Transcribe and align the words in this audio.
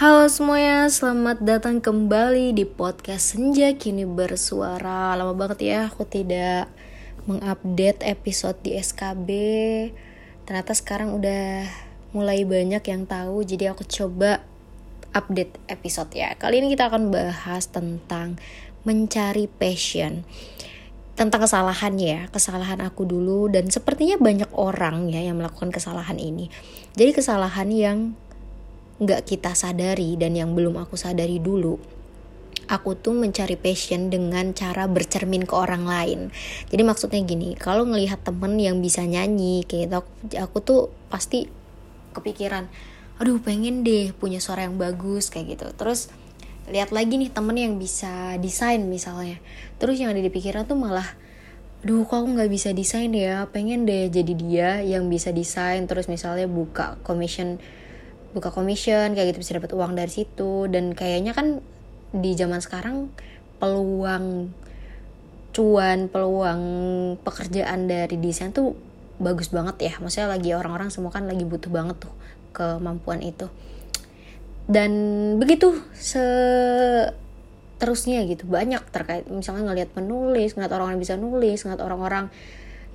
Halo 0.00 0.24
semuanya, 0.32 0.88
selamat 0.88 1.44
datang 1.44 1.76
kembali 1.76 2.56
di 2.56 2.64
podcast 2.64 3.36
Senja 3.36 3.68
Kini 3.76 4.08
Bersuara. 4.08 5.12
Lama 5.12 5.36
banget 5.36 5.60
ya 5.60 5.92
aku 5.92 6.08
tidak 6.08 6.72
mengupdate 7.28 8.08
episode 8.08 8.56
di 8.64 8.80
SKB 8.80 9.28
Ternyata 10.48 10.72
sekarang 10.72 11.20
udah 11.20 11.68
mulai 12.16 12.48
banyak 12.48 12.80
yang 12.80 13.04
tahu 13.04 13.44
Jadi 13.44 13.68
aku 13.68 13.84
coba 13.84 14.40
update 15.12 15.60
episode 15.68 16.08
ya. 16.16 16.32
Kali 16.32 16.64
ini 16.64 16.72
kita 16.72 16.88
akan 16.88 17.12
bahas 17.12 17.68
tentang 17.68 18.40
mencari 18.88 19.52
passion. 19.52 20.24
Tentang 21.12 21.44
kesalahan 21.44 22.00
ya, 22.00 22.24
kesalahan 22.32 22.80
aku 22.80 23.04
dulu 23.04 23.52
dan 23.52 23.68
sepertinya 23.68 24.16
banyak 24.16 24.48
orang 24.56 25.12
ya 25.12 25.20
yang 25.28 25.36
melakukan 25.36 25.68
kesalahan 25.68 26.16
ini. 26.16 26.48
Jadi 26.96 27.12
kesalahan 27.12 27.68
yang 27.68 27.98
nggak 29.00 29.26
kita 29.26 29.56
sadari 29.56 30.14
dan 30.20 30.36
yang 30.36 30.52
belum 30.52 30.76
aku 30.76 30.94
sadari 30.94 31.40
dulu 31.40 31.80
aku 32.70 32.94
tuh 32.94 33.18
mencari 33.18 33.58
passion 33.58 34.14
dengan 34.14 34.54
cara 34.54 34.86
bercermin 34.86 35.42
ke 35.42 35.58
orang 35.58 35.90
lain. 35.90 36.20
Jadi 36.70 36.82
maksudnya 36.86 37.18
gini, 37.26 37.58
kalau 37.58 37.82
ngelihat 37.82 38.22
temen 38.22 38.54
yang 38.62 38.78
bisa 38.78 39.02
nyanyi 39.02 39.66
kayak 39.66 39.90
gitu, 39.90 39.94
aku, 39.98 40.10
aku 40.38 40.56
tuh 40.62 40.80
pasti 41.10 41.50
kepikiran, 42.14 42.70
aduh 43.18 43.42
pengen 43.42 43.82
deh 43.82 44.14
punya 44.14 44.38
suara 44.38 44.70
yang 44.70 44.78
bagus 44.78 45.34
kayak 45.34 45.58
gitu. 45.58 45.66
Terus 45.74 46.14
lihat 46.70 46.94
lagi 46.94 47.18
nih 47.18 47.34
temen 47.34 47.58
yang 47.58 47.74
bisa 47.82 48.38
desain 48.38 48.78
misalnya 48.86 49.42
terus 49.82 49.98
yang 49.98 50.14
ada 50.14 50.22
di 50.22 50.30
pikiran 50.30 50.64
tuh 50.70 50.78
malah 50.78 51.18
duh 51.82 52.06
kok 52.06 52.22
aku 52.22 52.38
nggak 52.38 52.50
bisa 52.52 52.70
desain 52.70 53.10
ya 53.10 53.50
pengen 53.50 53.88
deh 53.88 54.06
jadi 54.06 54.32
dia 54.38 54.70
yang 54.86 55.10
bisa 55.10 55.34
desain 55.34 55.88
terus 55.90 56.06
misalnya 56.06 56.46
buka 56.46 57.00
commission 57.02 57.58
buka 58.30 58.50
commission 58.54 59.14
kayak 59.14 59.34
gitu 59.34 59.38
bisa 59.42 59.58
dapat 59.58 59.72
uang 59.74 59.94
dari 59.98 60.10
situ. 60.10 60.66
Dan 60.70 60.94
kayaknya 60.94 61.34
kan 61.34 61.60
di 62.10 62.34
zaman 62.34 62.58
sekarang 62.62 63.10
peluang 63.62 64.50
cuan 65.50 66.06
peluang 66.06 66.62
pekerjaan 67.26 67.90
dari 67.90 68.14
desain 68.18 68.54
tuh 68.54 68.74
bagus 69.18 69.50
banget 69.50 69.90
ya. 69.90 69.92
Maksudnya 69.98 70.28
lagi 70.30 70.54
orang-orang 70.54 70.90
semua 70.94 71.10
kan 71.10 71.26
lagi 71.26 71.42
butuh 71.44 71.70
banget 71.70 71.98
tuh 71.98 72.14
kemampuan 72.54 73.20
itu. 73.22 73.50
Dan 74.70 74.92
begitu 75.42 75.74
seterusnya 75.98 77.10
gitu 78.30 78.46
banyak 78.46 78.86
terkait 78.94 79.26
misalnya 79.26 79.66
ngelihat 79.66 79.90
penulis 79.90 80.54
ngeliat 80.54 80.70
orang-orang 80.70 81.02
bisa 81.02 81.18
nulis 81.18 81.66
ngeliat 81.66 81.82
orang-orang 81.82 82.30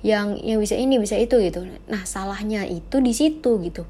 yang 0.00 0.40
yang 0.40 0.56
bisa 0.56 0.72
ini 0.76 0.96
bisa 0.96 1.20
itu 1.20 1.36
gitu. 1.44 1.68
Nah 1.92 2.08
salahnya 2.08 2.64
itu 2.64 3.00
di 3.04 3.12
situ 3.12 3.60
gitu 3.60 3.84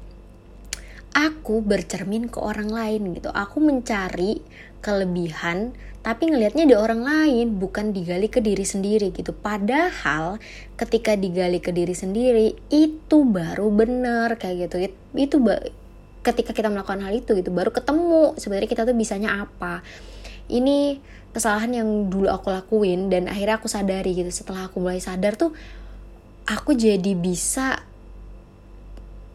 aku 1.17 1.65
bercermin 1.65 2.29
ke 2.29 2.37
orang 2.37 2.69
lain 2.69 3.17
gitu. 3.17 3.33
Aku 3.33 3.57
mencari 3.57 4.37
kelebihan 4.85 5.73
tapi 6.05 6.31
ngelihatnya 6.31 6.63
di 6.63 6.75
orang 6.77 7.03
lain 7.03 7.59
bukan 7.59 7.91
digali 7.91 8.29
ke 8.29 8.39
diri 8.39 8.63
sendiri 8.63 9.11
gitu. 9.11 9.33
Padahal 9.33 10.37
ketika 10.77 11.17
digali 11.17 11.57
ke 11.59 11.73
diri 11.73 11.91
sendiri 11.91 12.53
itu 12.69 13.17
baru 13.25 13.67
bener 13.73 14.37
kayak 14.37 14.69
gitu. 14.69 14.93
Itu 15.17 15.41
ketika 16.21 16.53
kita 16.53 16.69
melakukan 16.69 17.01
hal 17.01 17.11
itu 17.17 17.33
gitu 17.33 17.49
baru 17.49 17.73
ketemu 17.73 18.37
sebenarnya 18.37 18.69
kita 18.69 18.85
tuh 18.85 18.95
bisanya 18.95 19.43
apa. 19.43 19.81
Ini 20.47 21.01
kesalahan 21.35 21.75
yang 21.75 21.89
dulu 22.07 22.31
aku 22.31 22.55
lakuin 22.55 23.11
dan 23.11 23.27
akhirnya 23.27 23.59
aku 23.59 23.67
sadari 23.67 24.15
gitu. 24.15 24.29
Setelah 24.31 24.69
aku 24.69 24.79
mulai 24.79 25.01
sadar 25.03 25.35
tuh 25.35 25.51
aku 26.47 26.71
jadi 26.77 27.17
bisa 27.19 27.83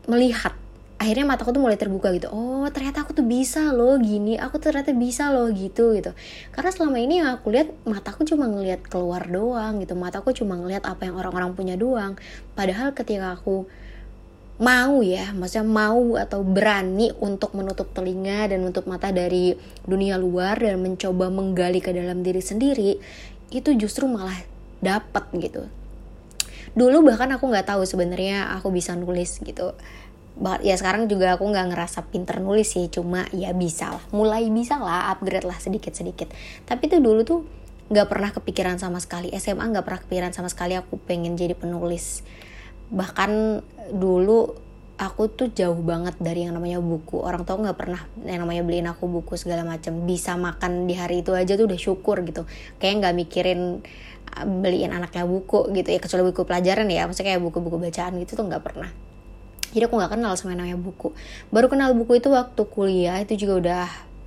melihat 0.08 0.61
akhirnya 1.02 1.26
mataku 1.26 1.50
tuh 1.50 1.58
mulai 1.58 1.74
terbuka 1.74 2.14
gitu. 2.14 2.30
Oh 2.30 2.62
ternyata 2.70 3.02
aku 3.02 3.10
tuh 3.10 3.26
bisa 3.26 3.74
loh 3.74 3.98
gini. 3.98 4.38
Aku 4.38 4.62
ternyata 4.62 4.94
bisa 4.94 5.34
loh 5.34 5.50
gitu 5.50 5.98
gitu. 5.98 6.14
Karena 6.54 6.70
selama 6.70 7.02
ini 7.02 7.18
yang 7.18 7.34
aku 7.34 7.50
lihat 7.50 7.74
mataku 7.82 8.22
cuma 8.22 8.46
ngelihat 8.46 8.86
keluar 8.86 9.26
doang 9.26 9.82
gitu. 9.82 9.98
Mataku 9.98 10.30
cuma 10.30 10.54
ngelihat 10.54 10.86
apa 10.86 11.10
yang 11.10 11.18
orang-orang 11.18 11.58
punya 11.58 11.74
doang. 11.74 12.14
Padahal 12.54 12.94
ketika 12.94 13.34
aku 13.34 13.66
mau 14.62 15.02
ya, 15.02 15.34
maksudnya 15.34 15.66
mau 15.66 16.14
atau 16.14 16.46
berani 16.46 17.10
untuk 17.18 17.50
menutup 17.58 17.90
telinga 17.90 18.46
dan 18.46 18.62
menutup 18.62 18.86
mata 18.86 19.10
dari 19.10 19.58
dunia 19.82 20.14
luar 20.14 20.62
dan 20.62 20.78
mencoba 20.78 21.34
menggali 21.34 21.82
ke 21.82 21.90
dalam 21.90 22.22
diri 22.22 22.38
sendiri, 22.38 22.94
itu 23.50 23.70
justru 23.74 24.06
malah 24.06 24.38
dapat 24.78 25.26
gitu. 25.42 25.66
Dulu 26.78 27.04
bahkan 27.04 27.28
aku 27.34 27.50
nggak 27.50 27.74
tahu 27.74 27.82
sebenarnya 27.82 28.54
aku 28.54 28.70
bisa 28.70 28.94
nulis 28.94 29.42
gitu. 29.42 29.74
Ya 30.40 30.74
sekarang 30.80 31.12
juga 31.12 31.36
aku 31.36 31.44
nggak 31.44 31.76
ngerasa 31.76 32.08
pinter 32.08 32.40
nulis 32.40 32.72
sih, 32.72 32.88
cuma 32.88 33.28
ya 33.36 33.52
bisa 33.52 33.92
lah, 33.92 34.04
mulai 34.16 34.48
bisa 34.48 34.80
lah, 34.80 35.12
upgrade 35.12 35.44
lah 35.44 35.60
sedikit-sedikit. 35.60 36.32
Tapi 36.64 36.88
itu 36.88 37.04
dulu 37.04 37.20
tuh 37.20 37.44
nggak 37.92 38.08
pernah 38.08 38.32
kepikiran 38.32 38.80
sama 38.80 38.96
sekali, 38.96 39.28
SMA 39.36 39.60
nggak 39.60 39.84
pernah 39.84 40.00
kepikiran 40.00 40.32
sama 40.32 40.48
sekali 40.48 40.72
aku 40.72 40.96
pengen 41.04 41.36
jadi 41.36 41.52
penulis. 41.52 42.24
Bahkan 42.88 43.60
dulu 43.92 44.56
aku 44.96 45.28
tuh 45.36 45.52
jauh 45.52 45.76
banget 45.84 46.16
dari 46.16 46.48
yang 46.48 46.56
namanya 46.56 46.80
buku. 46.80 47.20
Orang 47.20 47.44
tua 47.44 47.60
nggak 47.60 47.76
pernah 47.76 48.00
yang 48.24 48.40
namanya 48.48 48.64
beliin 48.64 48.88
aku 48.88 49.12
buku 49.12 49.36
segala 49.36 49.68
macam 49.68 50.08
bisa 50.08 50.32
makan 50.40 50.88
di 50.88 50.96
hari 50.96 51.20
itu 51.20 51.36
aja 51.36 51.60
tuh 51.60 51.68
udah 51.68 51.76
syukur 51.76 52.24
gitu. 52.24 52.48
Kayak 52.80 53.04
nggak 53.04 53.14
mikirin 53.20 53.84
ah, 54.32 54.48
beliin 54.48 54.96
anaknya 54.96 55.28
buku 55.28 55.68
gitu 55.76 55.92
ya. 55.92 56.00
Kecuali 56.00 56.24
buku 56.32 56.48
pelajaran 56.48 56.88
ya 56.88 57.04
maksudnya 57.04 57.36
kayak 57.36 57.42
buku-buku 57.44 57.76
bacaan 57.76 58.16
gitu 58.24 58.32
tuh 58.40 58.48
nggak 58.48 58.64
pernah 58.64 59.11
jadi 59.72 59.88
aku 59.88 59.96
nggak 59.96 60.12
kenal 60.20 60.36
sama 60.36 60.52
yang 60.52 60.60
namanya 60.64 60.78
buku. 60.78 61.16
Baru 61.48 61.72
kenal 61.72 61.96
buku 61.96 62.20
itu 62.20 62.28
waktu 62.28 62.62
kuliah 62.68 63.24
itu 63.24 63.40
juga 63.40 63.54
udah 63.56 63.86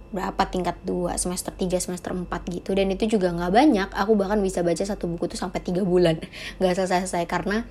berapa 0.09 0.44
tingkat 0.47 0.79
2 0.88 1.11
semester 1.22 1.53
3 1.53 1.78
semester 1.78 2.11
4 2.16 2.25
gitu. 2.50 2.73
Dan 2.73 2.89
itu 2.89 3.06
juga 3.06 3.29
nggak 3.29 3.53
banyak. 3.53 3.89
Aku 3.94 4.17
bahkan 4.17 4.41
bisa 4.41 4.66
baca 4.66 4.81
satu 4.81 5.05
buku 5.05 5.29
tuh 5.29 5.38
sampai 5.38 5.61
tiga 5.61 5.85
bulan. 5.85 6.17
Nggak 6.57 6.73
selesai-selesai. 6.81 7.29
Karena 7.29 7.61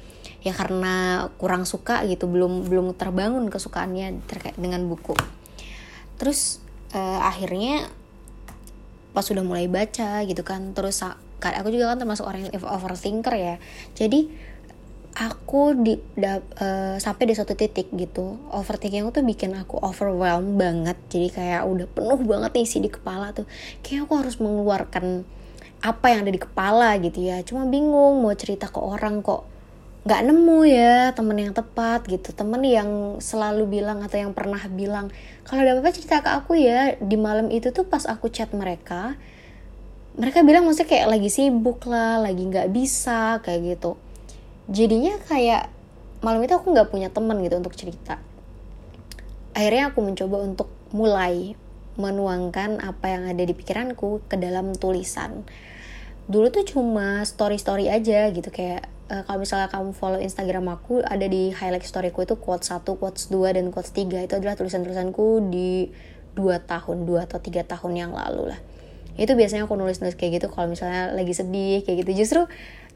ya 0.46 0.54
karena 0.54 1.26
kurang 1.40 1.66
suka 1.66 2.06
gitu. 2.06 2.30
Belum 2.30 2.62
belum 2.62 2.94
terbangun 2.94 3.50
kesukaannya 3.50 4.22
terkait 4.30 4.54
dengan 4.54 4.86
buku. 4.86 5.18
Terus 6.20 6.62
uh, 6.94 7.26
akhirnya 7.26 7.90
pas 9.10 9.26
sudah 9.26 9.42
mulai 9.42 9.66
baca 9.66 10.22
gitu 10.22 10.46
kan. 10.46 10.76
Terus 10.78 11.02
aku 11.42 11.68
juga 11.74 11.90
kan 11.90 11.98
termasuk 11.98 12.22
orang 12.22 12.46
yang 12.46 12.54
overthinker 12.60 13.34
ya. 13.34 13.56
Jadi 13.98 14.30
aku 15.14 15.78
di 15.78 15.94
da, 16.18 16.42
uh, 16.42 16.98
sampai 16.98 17.30
di 17.30 17.34
suatu 17.38 17.54
titik 17.54 17.94
gitu. 17.94 18.38
Overthinking 18.50 19.06
aku 19.06 19.22
tuh 19.22 19.24
bikin 19.26 19.54
aku 19.54 19.78
overwhelmed 19.78 20.58
banget. 20.58 20.98
Jadi 21.06 21.28
kayak 21.30 21.62
udah 21.64 21.86
penuh 21.86 22.20
banget 22.26 22.52
isi 22.58 22.82
di 22.82 22.90
kepala 22.90 23.30
tuh. 23.30 23.46
Kayak 23.86 24.10
aku 24.10 24.14
harus 24.18 24.36
mengeluarkan 24.42 25.22
apa 25.84 26.06
yang 26.10 26.26
ada 26.26 26.32
di 26.34 26.42
kepala 26.42 26.98
gitu 26.98 27.22
ya. 27.22 27.40
Cuma 27.46 27.64
bingung 27.70 28.20
mau 28.20 28.34
cerita 28.34 28.66
ke 28.66 28.82
orang 28.82 29.22
kok 29.22 29.46
nggak 30.04 30.20
nemu 30.20 30.60
ya 30.68 31.16
temen 31.16 31.38
yang 31.38 31.54
tepat 31.54 32.04
gitu. 32.10 32.34
Temen 32.34 32.60
yang 32.66 32.90
selalu 33.22 33.70
bilang 33.70 34.02
atau 34.02 34.18
yang 34.18 34.34
pernah 34.34 34.60
bilang 34.66 35.14
kalau 35.46 35.62
ada 35.62 35.78
apa-apa 35.78 35.94
cerita 35.94 36.26
ke 36.26 36.30
aku 36.34 36.58
ya. 36.58 36.98
Di 36.98 37.14
malam 37.14 37.54
itu 37.54 37.70
tuh 37.70 37.86
pas 37.86 38.02
aku 38.04 38.26
chat 38.34 38.50
mereka 38.50 39.14
mereka 40.14 40.46
bilang 40.46 40.62
maksudnya 40.62 40.90
kayak 40.94 41.08
lagi 41.10 41.26
sibuk 41.26 41.82
lah 41.90 42.22
lagi 42.22 42.46
nggak 42.46 42.70
bisa 42.70 43.42
kayak 43.42 43.74
gitu 43.74 43.98
jadinya 44.70 45.16
kayak 45.28 45.68
malam 46.24 46.40
itu 46.40 46.56
aku 46.56 46.72
nggak 46.72 46.88
punya 46.88 47.08
teman 47.12 47.40
gitu 47.44 47.60
untuk 47.60 47.76
cerita. 47.76 48.20
Akhirnya 49.54 49.92
aku 49.92 50.00
mencoba 50.02 50.36
untuk 50.40 50.68
mulai 50.90 51.54
menuangkan 51.94 52.82
apa 52.82 53.06
yang 53.06 53.22
ada 53.30 53.42
di 53.44 53.54
pikiranku 53.54 54.26
ke 54.26 54.34
dalam 54.34 54.74
tulisan. 54.74 55.46
Dulu 56.26 56.50
tuh 56.50 56.64
cuma 56.66 57.22
story 57.22 57.60
story 57.60 57.86
aja 57.92 58.32
gitu 58.32 58.48
kayak 58.50 58.88
uh, 59.12 59.22
kalau 59.28 59.44
misalnya 59.44 59.68
kamu 59.70 59.92
follow 59.94 60.18
Instagram 60.18 60.66
aku 60.72 61.04
ada 61.04 61.28
di 61.28 61.52
highlight 61.52 61.84
storyku 61.84 62.24
itu 62.24 62.34
quotes 62.40 62.72
1, 62.72 62.82
quotes 62.82 63.28
2 63.28 63.56
dan 63.60 63.68
quotes 63.70 63.92
3 63.92 64.26
itu 64.26 64.34
adalah 64.34 64.56
tulisan-tulisanku 64.56 65.52
di 65.52 65.92
dua 66.34 66.58
tahun 66.58 67.06
dua 67.06 67.30
atau 67.30 67.38
tiga 67.38 67.62
tahun 67.62 67.94
yang 67.94 68.10
lalu 68.10 68.50
lah. 68.50 68.60
Itu 69.14 69.38
biasanya 69.38 69.70
aku 69.70 69.78
nulis 69.78 70.02
nulis 70.02 70.18
kayak 70.18 70.42
gitu 70.42 70.46
kalau 70.50 70.66
misalnya 70.66 71.14
lagi 71.14 71.30
sedih 71.30 71.86
kayak 71.86 72.02
gitu. 72.02 72.26
Justru 72.26 72.40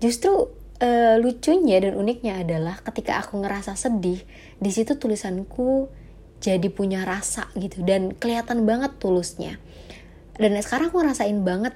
justru 0.02 0.50
uh, 0.82 1.16
lucunya 1.18 1.82
dan 1.82 1.94
uniknya 1.98 2.42
adalah 2.42 2.78
ketika 2.82 3.22
aku 3.22 3.42
ngerasa 3.42 3.74
sedih 3.74 4.22
di 4.58 4.70
situ 4.70 4.98
tulisanku 4.98 5.90
jadi 6.38 6.70
punya 6.70 7.02
rasa 7.02 7.50
gitu 7.58 7.82
dan 7.82 8.14
kelihatan 8.14 8.62
banget 8.62 8.94
tulusnya. 9.02 9.58
Dan 10.38 10.54
sekarang 10.62 10.94
aku 10.94 11.02
ngerasain 11.02 11.42
banget 11.42 11.74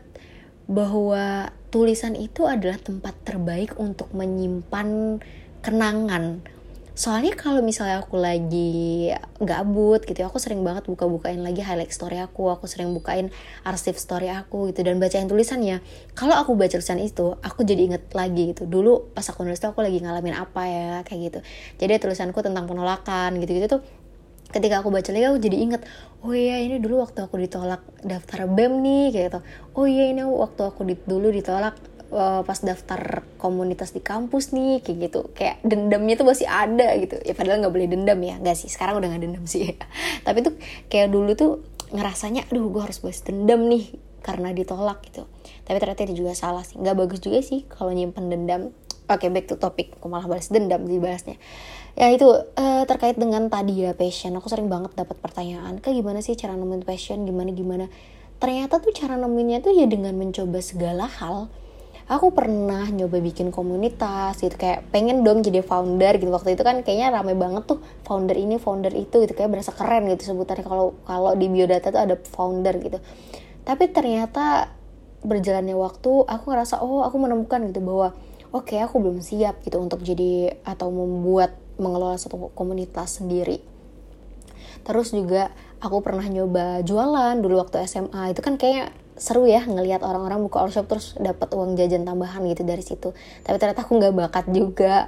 bahwa 0.70 1.50
tulisan 1.74 2.14
itu 2.14 2.46
adalah 2.46 2.78
tempat 2.78 3.18
terbaik 3.26 3.74
untuk 3.74 4.14
menyimpan 4.14 5.18
kenangan 5.66 6.46
soalnya 6.92 7.32
kalau 7.32 7.64
misalnya 7.64 8.04
aku 8.04 8.20
lagi 8.20 9.08
gabut 9.40 10.04
gitu 10.04 10.22
ya, 10.22 10.28
aku 10.28 10.36
sering 10.36 10.60
banget 10.60 10.84
buka-bukain 10.84 11.40
lagi 11.40 11.64
highlight 11.64 11.88
story 11.88 12.20
aku 12.20 12.52
aku 12.52 12.68
sering 12.68 12.92
bukain 12.92 13.32
arsip 13.64 13.96
story 13.96 14.28
aku 14.28 14.68
gitu 14.70 14.84
dan 14.84 15.00
bacain 15.00 15.24
tulisannya. 15.24 15.80
Kalau 16.12 16.36
aku 16.36 16.52
baca 16.52 16.76
tulisan 16.76 17.00
itu 17.00 17.36
aku 17.40 17.64
jadi 17.64 17.88
inget 17.88 18.04
lagi 18.12 18.52
gitu. 18.52 18.68
Dulu 18.68 19.16
pas 19.16 19.24
aku 19.24 19.40
nulis 19.42 19.56
tuh 19.56 19.72
aku 19.72 19.80
lagi 19.80 20.04
ngalamin 20.04 20.36
apa 20.36 20.62
ya 20.68 20.90
kayak 21.08 21.20
gitu. 21.32 21.38
Jadi 21.80 21.92
tulisanku 21.96 22.44
tentang 22.44 22.68
penolakan 22.68 23.40
gitu 23.40 23.56
gitu 23.56 23.80
tuh 23.80 23.82
ketika 24.52 24.84
aku 24.84 24.92
baca 24.92 25.08
lagi 25.16 25.24
aku 25.32 25.40
jadi 25.40 25.56
inget 25.64 25.82
oh 26.20 26.36
iya 26.36 26.60
ini 26.60 26.76
dulu 26.76 27.00
waktu 27.00 27.24
aku 27.24 27.40
ditolak 27.40 27.80
daftar 28.04 28.44
bem 28.44 28.84
nih 28.84 29.08
kayak 29.10 29.26
gitu. 29.32 29.40
Oh 29.72 29.88
iya 29.88 30.12
ini 30.12 30.22
waktu 30.28 30.60
aku 30.68 30.84
di, 30.84 30.94
dulu 31.08 31.32
ditolak 31.32 31.74
uh, 32.12 32.44
pas 32.44 32.60
daftar 32.60 33.26
komunitas 33.40 33.90
di 33.96 34.04
kampus 34.04 34.52
nih 34.52 34.84
kayak 34.84 35.10
gitu. 35.10 35.20
Kayak 35.32 35.64
dendamnya 35.64 36.14
tuh 36.20 36.28
masih 36.28 36.46
ada 36.46 36.94
gitu. 37.00 37.16
Ya 37.24 37.32
padahal 37.32 37.64
nggak 37.64 37.74
boleh 37.74 37.88
dendam 37.88 38.20
ya. 38.20 38.38
Nggak 38.38 38.56
sih 38.60 38.68
sekarang 38.68 39.00
udah 39.00 39.08
nggak 39.10 39.22
dendam 39.24 39.44
sih. 39.48 39.74
Tapi 40.26 40.38
tuh 40.44 40.54
kayak 40.92 41.08
dulu 41.10 41.32
tuh 41.34 41.64
ngerasanya 41.92 42.48
aduh 42.48 42.68
gue 42.72 42.82
harus 42.84 43.00
balas 43.00 43.20
dendam 43.24 43.66
nih 43.66 43.96
karena 44.22 44.54
ditolak 44.54 45.02
gitu. 45.08 45.26
Tapi 45.66 45.76
ternyata 45.80 46.06
itu 46.06 46.22
juga 46.22 46.36
salah 46.36 46.62
sih. 46.62 46.78
Nggak 46.78 46.96
bagus 47.00 47.20
juga 47.24 47.40
sih 47.42 47.64
kalau 47.66 47.90
nyimpen 47.90 48.28
dendam. 48.30 48.70
Oke 49.10 49.26
okay, 49.26 49.28
back 49.34 49.50
to 49.50 49.58
topic. 49.58 49.96
Aku 49.98 50.06
malah 50.06 50.28
balas 50.30 50.52
dendam 50.52 50.86
dibahasnya 50.86 51.40
ya 51.92 52.08
itu 52.08 52.24
uh, 52.24 52.84
terkait 52.88 53.20
dengan 53.20 53.52
tadi 53.52 53.84
ya 53.84 53.92
passion. 53.92 54.32
Aku 54.40 54.48
sering 54.48 54.72
banget 54.72 54.96
dapat 54.96 55.16
pertanyaan 55.20 55.76
kayak 55.80 56.00
gimana 56.00 56.24
sih 56.24 56.32
cara 56.36 56.56
nemuin 56.56 56.84
passion? 56.84 57.24
Gimana 57.28 57.52
gimana? 57.52 57.86
Ternyata 58.40 58.82
tuh 58.82 58.90
cara 58.96 59.14
nemuinnya 59.20 59.62
tuh 59.62 59.76
ya 59.76 59.86
dengan 59.86 60.16
mencoba 60.18 60.58
segala 60.58 61.06
hal 61.06 61.52
aku 62.10 62.34
pernah 62.34 62.86
nyoba 62.90 63.22
bikin 63.22 63.54
komunitas 63.54 64.38
gitu 64.42 64.54
kayak 64.58 64.88
pengen 64.90 65.22
dong 65.22 65.42
jadi 65.42 65.62
founder 65.62 66.18
gitu. 66.18 66.30
Waktu 66.34 66.58
itu 66.58 66.62
kan 66.66 66.82
kayaknya 66.82 67.14
rame 67.14 67.34
banget 67.38 67.66
tuh 67.66 67.78
founder 68.02 68.34
ini 68.34 68.58
founder 68.58 68.90
itu 68.94 69.22
gitu 69.22 69.34
kayak 69.34 69.50
berasa 69.50 69.70
keren 69.74 70.10
gitu 70.10 70.34
sebutannya. 70.34 70.66
Kalau 70.66 70.98
kalau 71.06 71.32
di 71.38 71.46
biodata 71.46 71.94
tuh 71.94 72.02
ada 72.02 72.16
founder 72.18 72.74
gitu. 72.82 72.98
Tapi 73.62 73.84
ternyata 73.94 74.74
berjalannya 75.22 75.78
waktu 75.78 76.26
aku 76.26 76.44
ngerasa 76.50 76.82
oh 76.82 77.06
aku 77.06 77.16
menemukan 77.22 77.62
gitu 77.70 77.78
bahwa 77.78 78.10
oke 78.50 78.74
okay, 78.74 78.82
aku 78.82 78.98
belum 78.98 79.22
siap 79.22 79.62
gitu 79.62 79.78
untuk 79.78 80.02
jadi 80.02 80.58
atau 80.66 80.90
membuat 80.90 81.54
mengelola 81.78 82.18
satu 82.18 82.50
komunitas 82.52 83.22
sendiri. 83.22 83.62
Terus 84.82 85.14
juga 85.14 85.54
aku 85.78 86.02
pernah 86.02 86.26
nyoba 86.26 86.82
jualan 86.82 87.38
dulu 87.38 87.62
waktu 87.62 87.86
SMA 87.86 88.34
itu 88.34 88.42
kan 88.42 88.58
kayak 88.58 88.90
seru 89.22 89.46
ya 89.46 89.62
ngelihat 89.62 90.02
orang-orang 90.02 90.42
buka 90.42 90.66
all 90.66 90.74
shop 90.74 90.90
terus 90.90 91.14
dapat 91.14 91.46
uang 91.54 91.78
jajan 91.78 92.02
tambahan 92.02 92.42
gitu 92.50 92.66
dari 92.66 92.82
situ. 92.82 93.14
Tapi 93.46 93.54
ternyata 93.62 93.86
aku 93.86 93.94
nggak 94.02 94.14
bakat 94.18 94.46
juga. 94.50 95.06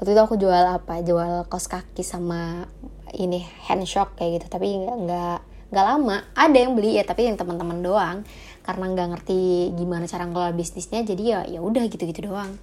Waktu 0.00 0.16
itu 0.16 0.20
aku 0.24 0.40
jual 0.40 0.64
apa? 0.64 1.04
Jual 1.04 1.44
kos 1.44 1.68
kaki 1.68 2.00
sama 2.00 2.64
ini 3.12 3.44
hand 3.68 3.84
shock 3.84 4.16
kayak 4.16 4.40
gitu. 4.40 4.46
Tapi 4.48 4.80
nggak 4.80 5.38
nggak 5.76 5.84
lama. 5.84 6.24
Ada 6.32 6.56
yang 6.56 6.72
beli 6.72 6.96
ya 6.96 7.04
tapi 7.04 7.28
yang 7.28 7.36
teman-teman 7.36 7.84
doang. 7.84 8.24
Karena 8.64 8.84
nggak 8.96 9.08
ngerti 9.12 9.70
gimana 9.76 10.08
cara 10.08 10.24
ngelola 10.24 10.56
bisnisnya 10.56 11.04
jadi 11.04 11.22
ya 11.22 11.40
ya 11.44 11.60
udah 11.60 11.84
gitu-gitu 11.84 12.32
doang. 12.32 12.56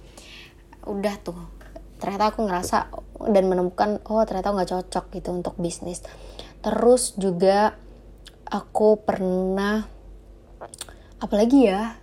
Udah 0.82 1.14
tuh. 1.22 1.38
Ternyata 2.02 2.34
aku 2.34 2.42
ngerasa 2.42 2.90
dan 3.30 3.44
menemukan 3.46 4.02
oh 4.10 4.26
ternyata 4.26 4.50
nggak 4.50 4.70
cocok 4.74 5.14
gitu 5.14 5.30
untuk 5.30 5.54
bisnis. 5.62 6.02
Terus 6.58 7.14
juga 7.14 7.78
aku 8.50 8.98
pernah 8.98 9.97
apalagi 11.18 11.70
ya 11.70 11.98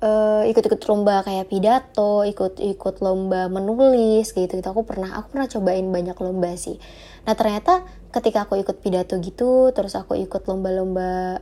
uh, 0.00 0.42
ikut-ikut 0.48 0.80
lomba 0.88 1.22
kayak 1.22 1.48
pidato, 1.48 2.24
ikut-ikut 2.24 3.04
lomba 3.04 3.46
menulis 3.46 4.32
gitu 4.32 4.50
gitu. 4.50 4.68
Aku 4.68 4.82
pernah 4.84 5.16
aku 5.16 5.36
pernah 5.36 5.48
cobain 5.48 5.86
banyak 5.86 6.16
lomba 6.18 6.50
sih. 6.56 6.80
Nah 7.28 7.36
ternyata 7.36 7.84
ketika 8.10 8.48
aku 8.48 8.58
ikut 8.58 8.80
pidato 8.80 9.20
gitu, 9.20 9.70
terus 9.76 9.94
aku 9.94 10.16
ikut 10.18 10.42
lomba-lomba 10.48 11.40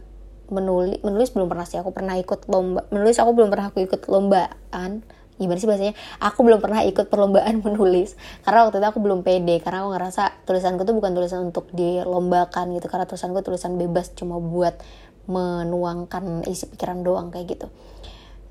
menulis 0.48 0.98
menulis 1.04 1.30
belum 1.32 1.48
pernah 1.48 1.66
sih. 1.66 1.78
Aku 1.80 1.94
pernah 1.94 2.18
ikut 2.18 2.50
lomba 2.50 2.84
menulis 2.90 3.16
aku 3.16 3.30
belum 3.32 3.48
pernah 3.48 3.70
aku 3.70 3.86
ikut 3.86 4.02
lombaan 4.10 5.06
gimana 5.38 5.58
sih 5.62 5.70
bahasanya 5.70 5.94
aku 6.18 6.42
belum 6.42 6.58
pernah 6.58 6.82
ikut 6.82 7.06
perlombaan 7.06 7.62
menulis 7.66 8.18
karena 8.42 8.66
waktu 8.66 8.82
itu 8.82 8.86
aku 8.90 8.98
belum 8.98 9.22
pede 9.22 9.62
karena 9.62 9.86
aku 9.86 9.94
ngerasa 9.94 10.22
tulisanku 10.44 10.82
tuh 10.82 10.98
bukan 10.98 11.14
tulisan 11.14 11.46
untuk 11.46 11.70
dilombakan 11.70 12.74
gitu 12.74 12.90
karena 12.90 13.06
tulisanku 13.06 13.38
tulisan 13.46 13.78
bebas 13.78 14.10
cuma 14.18 14.42
buat 14.42 14.82
menuangkan 15.28 16.48
isi 16.48 16.66
pikiran 16.72 17.04
doang 17.04 17.28
kayak 17.28 17.46
gitu. 17.54 17.68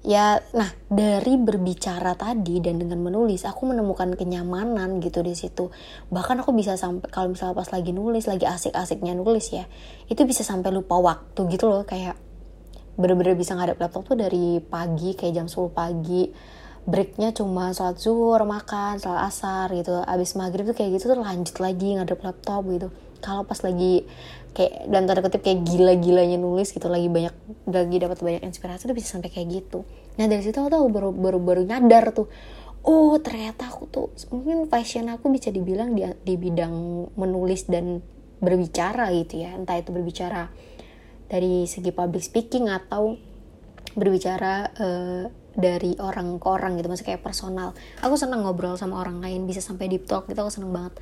Ya 0.06 0.40
nah 0.56 0.72
dari 0.88 1.36
berbicara 1.36 2.16
tadi 2.16 2.64
dan 2.64 2.80
dengan 2.80 3.02
menulis 3.02 3.44
aku 3.44 3.68
menemukan 3.68 4.14
kenyamanan 4.16 5.02
gitu 5.02 5.26
di 5.26 5.34
situ. 5.36 5.74
Bahkan 6.14 6.46
aku 6.46 6.54
bisa 6.54 6.78
sampai 6.80 7.10
kalau 7.10 7.34
misalnya 7.34 7.58
pas 7.58 7.68
lagi 7.74 7.92
nulis 7.92 8.30
lagi 8.30 8.46
asik-asiknya 8.46 9.18
nulis 9.18 9.52
ya 9.52 9.66
itu 10.08 10.22
bisa 10.24 10.46
sampai 10.46 10.72
lupa 10.72 10.96
waktu 11.02 11.50
gitu 11.52 11.68
loh 11.68 11.84
kayak 11.84 12.16
bener-bener 12.98 13.38
bisa 13.38 13.54
ngadep 13.54 13.78
laptop 13.78 14.08
tuh 14.08 14.18
dari 14.18 14.58
pagi 14.62 15.18
kayak 15.18 15.34
jam 15.44 15.48
10 15.50 15.74
pagi. 15.74 16.24
Breaknya 16.88 17.36
cuma 17.36 17.76
sholat 17.76 18.00
zuhur 18.00 18.40
makan 18.48 19.02
sholat 19.02 19.28
asar 19.28 19.68
gitu. 19.76 20.08
Abis 20.08 20.40
maghrib 20.40 20.64
tuh 20.72 20.78
kayak 20.78 20.96
gitu 20.96 21.12
tuh 21.12 21.20
lanjut 21.20 21.58
lagi 21.60 22.00
ngadep 22.00 22.22
laptop 22.24 22.64
gitu. 22.70 22.88
Kalau 23.20 23.44
pas 23.44 23.60
lagi 23.60 24.08
kayak 24.58 24.90
dan 24.90 25.06
tanda 25.06 25.22
kutip 25.22 25.46
kayak 25.46 25.62
gila-gilanya 25.62 26.42
nulis 26.42 26.74
gitu. 26.74 26.90
Lagi 26.90 27.06
banyak 27.06 27.36
lagi 27.70 27.96
dapat 28.02 28.18
banyak 28.18 28.42
inspirasi 28.42 28.90
tuh 28.90 28.98
bisa 28.98 29.14
sampai 29.14 29.30
kayak 29.30 29.48
gitu. 29.54 29.86
Nah 30.18 30.26
dari 30.26 30.42
situ 30.42 30.58
aku 30.58 30.74
tuh 30.74 30.82
baru 30.90 31.14
baru 31.14 31.38
baru 31.38 31.62
nyadar 31.62 32.10
tuh 32.10 32.26
oh 32.88 33.20
ternyata 33.22 33.70
aku 33.70 33.84
tuh 33.86 34.08
mungkin 34.34 34.66
fashion 34.66 35.12
aku 35.14 35.30
bisa 35.30 35.54
dibilang 35.54 35.94
di, 35.94 36.08
di 36.24 36.34
bidang 36.40 36.74
menulis 37.14 37.70
dan 37.70 38.02
berbicara 38.42 39.14
gitu 39.14 39.46
ya. 39.46 39.54
Entah 39.54 39.78
itu 39.78 39.94
berbicara 39.94 40.50
dari 41.30 41.70
segi 41.70 41.94
public 41.94 42.26
speaking 42.26 42.66
atau 42.74 43.14
berbicara 43.94 44.74
uh, 44.74 45.24
dari 45.58 45.98
orang 45.98 46.38
ke 46.38 46.48
orang 46.50 46.78
gitu 46.82 46.90
maksudnya 46.90 47.14
kayak 47.14 47.22
personal. 47.22 47.78
Aku 48.02 48.18
seneng 48.18 48.42
ngobrol 48.42 48.74
sama 48.74 48.98
orang 49.06 49.22
lain 49.22 49.46
bisa 49.46 49.62
sampai 49.62 49.86
deep 49.86 50.10
talk 50.10 50.26
gitu 50.26 50.42
aku 50.42 50.50
seneng 50.50 50.74
banget 50.74 50.98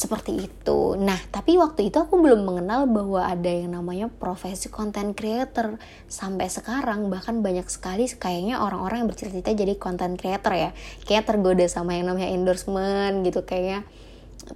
seperti 0.00 0.48
itu. 0.48 0.96
Nah, 0.96 1.20
tapi 1.28 1.60
waktu 1.60 1.92
itu 1.92 2.00
aku 2.00 2.16
belum 2.16 2.48
mengenal 2.48 2.88
bahwa 2.88 3.28
ada 3.28 3.52
yang 3.52 3.76
namanya 3.76 4.08
profesi 4.08 4.72
content 4.72 5.12
creator. 5.12 5.76
Sampai 6.08 6.48
sekarang 6.48 7.12
bahkan 7.12 7.44
banyak 7.44 7.68
sekali 7.68 8.08
kayaknya 8.08 8.64
orang-orang 8.64 9.04
yang 9.04 9.08
bercita-cita 9.12 9.52
jadi 9.52 9.76
content 9.76 10.16
creator 10.16 10.56
ya. 10.56 10.70
Kayak 11.04 11.28
tergoda 11.28 11.68
sama 11.68 12.00
yang 12.00 12.08
namanya 12.08 12.32
endorsement 12.32 13.20
gitu 13.28 13.44
kayaknya 13.44 13.84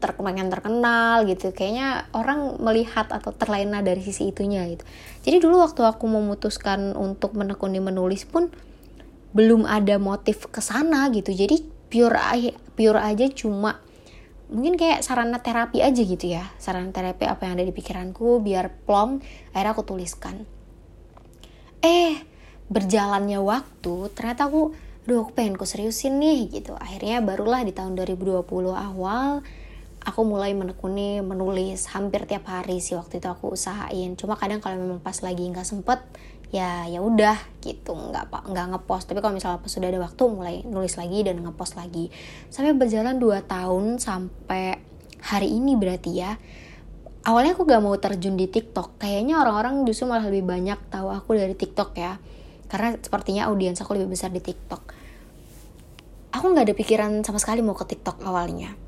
terkenal 0.00 0.48
terkenal 0.48 1.28
gitu. 1.28 1.52
Kayaknya 1.52 2.08
orang 2.16 2.56
melihat 2.64 3.12
atau 3.12 3.36
terlena 3.36 3.84
dari 3.84 4.00
sisi 4.00 4.32
itunya 4.32 4.64
gitu. 4.72 4.88
Jadi 5.28 5.36
dulu 5.44 5.60
waktu 5.60 5.84
aku 5.84 6.08
memutuskan 6.08 6.96
untuk 6.96 7.36
menekuni 7.36 7.84
menulis 7.84 8.24
pun 8.24 8.48
belum 9.34 9.66
ada 9.66 9.98
motif 9.98 10.46
ke 10.46 10.62
sana 10.62 11.10
gitu 11.10 11.34
jadi 11.34 11.58
pure 11.90 12.54
pure 12.78 13.02
aja 13.02 13.26
cuma 13.34 13.82
mungkin 14.52 14.76
kayak 14.76 15.00
sarana 15.00 15.40
terapi 15.40 15.80
aja 15.80 16.02
gitu 16.02 16.26
ya. 16.28 16.44
Sarana 16.60 16.92
terapi 16.92 17.24
apa 17.24 17.48
yang 17.48 17.60
ada 17.60 17.64
di 17.64 17.72
pikiranku 17.72 18.40
biar 18.44 18.84
plong 18.84 19.24
akhirnya 19.56 19.72
aku 19.72 19.82
tuliskan. 19.86 20.44
Eh 21.84 22.20
berjalannya 22.68 23.40
waktu 23.44 24.08
ternyata 24.16 24.48
aku 24.48 24.72
duh 25.04 25.20
aku 25.20 25.36
pengen 25.36 25.56
ku 25.60 25.68
seriusin 25.68 26.16
nih 26.16 26.48
gitu. 26.48 26.72
Akhirnya 26.76 27.20
barulah 27.20 27.60
di 27.64 27.72
tahun 27.76 27.96
2020 27.96 28.44
awal 28.72 29.44
aku 30.04 30.20
mulai 30.22 30.52
menekuni 30.52 31.24
menulis. 31.24 31.88
Hampir 31.90 32.28
tiap 32.28 32.46
hari 32.46 32.78
sih 32.78 32.94
waktu 32.94 33.18
itu 33.18 33.28
aku 33.28 33.56
usahain. 33.56 34.14
Cuma 34.14 34.36
kadang 34.36 34.60
kalau 34.60 34.76
memang 34.76 35.00
pas 35.00 35.16
lagi 35.24 35.48
nggak 35.48 35.64
sempet 35.64 36.04
ya 36.52 36.86
ya 36.86 37.00
udah 37.00 37.34
gitu. 37.64 37.96
Nggak 37.96 38.28
pak 38.28 38.42
nggak 38.52 38.66
ngepost. 38.76 39.08
Tapi 39.10 39.24
kalau 39.24 39.34
misalnya 39.34 39.64
pas 39.64 39.72
sudah 39.72 39.88
ada 39.88 40.00
waktu 40.04 40.22
mulai 40.28 40.56
nulis 40.68 40.94
lagi 41.00 41.24
dan 41.24 41.40
ngepost 41.40 41.74
lagi. 41.80 42.12
Sampai 42.52 42.76
berjalan 42.76 43.16
2 43.16 43.48
tahun 43.48 43.84
sampai 43.96 44.78
hari 45.24 45.48
ini 45.56 45.74
berarti 45.74 46.12
ya. 46.12 46.36
Awalnya 47.24 47.56
aku 47.56 47.64
gak 47.64 47.80
mau 47.80 47.96
terjun 47.96 48.36
di 48.36 48.44
TikTok. 48.44 49.00
Kayaknya 49.00 49.40
orang-orang 49.40 49.88
justru 49.88 50.04
malah 50.04 50.28
lebih 50.28 50.44
banyak 50.44 50.76
tahu 50.92 51.08
aku 51.08 51.32
dari 51.32 51.56
TikTok 51.56 51.96
ya. 51.96 52.20
Karena 52.68 53.00
sepertinya 53.00 53.48
audiens 53.48 53.80
aku 53.80 53.96
lebih 53.96 54.12
besar 54.12 54.28
di 54.28 54.44
TikTok. 54.44 54.92
Aku 56.36 56.44
nggak 56.52 56.68
ada 56.68 56.76
pikiran 56.76 57.24
sama 57.24 57.40
sekali 57.40 57.64
mau 57.64 57.72
ke 57.72 57.88
TikTok 57.88 58.20
awalnya 58.28 58.83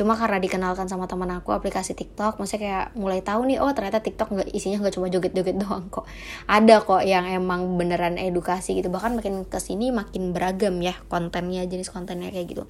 cuma 0.00 0.16
karena 0.16 0.40
dikenalkan 0.40 0.88
sama 0.88 1.04
teman 1.04 1.28
aku 1.28 1.52
aplikasi 1.52 1.92
TikTok 1.92 2.40
maksudnya 2.40 2.60
kayak 2.64 2.86
mulai 2.96 3.20
tahu 3.20 3.44
nih 3.44 3.60
oh 3.60 3.68
ternyata 3.76 4.00
TikTok 4.00 4.32
nggak 4.32 4.48
isinya 4.48 4.80
nggak 4.80 4.96
cuma 4.96 5.12
joget-joget 5.12 5.60
doang 5.62 5.92
kok. 5.92 6.08
Ada 6.48 6.80
kok 6.80 7.04
yang 7.04 7.28
emang 7.28 7.76
beneran 7.76 8.16
edukasi 8.16 8.80
gitu. 8.80 8.88
Bahkan 8.88 9.20
makin 9.20 9.44
ke 9.44 9.60
sini 9.60 9.92
makin 9.92 10.32
beragam 10.32 10.80
ya 10.80 10.96
kontennya 11.12 11.68
jenis 11.68 11.92
kontennya 11.92 12.32
kayak 12.32 12.48
gitu. 12.48 12.64